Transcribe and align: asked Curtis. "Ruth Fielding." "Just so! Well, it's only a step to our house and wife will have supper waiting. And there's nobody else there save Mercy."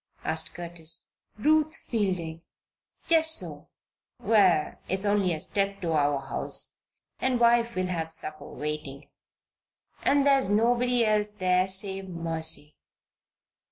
asked 0.25 0.55
Curtis. 0.55 1.13
"Ruth 1.37 1.75
Fielding." 1.75 2.41
"Just 3.07 3.37
so! 3.37 3.69
Well, 4.19 4.73
it's 4.89 5.05
only 5.05 5.31
a 5.31 5.39
step 5.39 5.79
to 5.81 5.91
our 5.91 6.17
house 6.19 6.77
and 7.19 7.39
wife 7.39 7.75
will 7.75 7.85
have 7.85 8.11
supper 8.11 8.47
waiting. 8.47 9.09
And 10.01 10.25
there's 10.25 10.49
nobody 10.49 11.05
else 11.05 11.33
there 11.33 11.67
save 11.67 12.09
Mercy." 12.09 12.77